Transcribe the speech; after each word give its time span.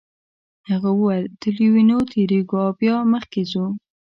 هغه 0.69 0.89
وویل 0.93 1.25
تر 1.41 1.51
لویینو 1.59 1.97
تیریږو 2.11 2.57
او 2.65 2.71
بیا 2.79 2.95
مخکې 3.13 3.41
ځو. 3.51 3.65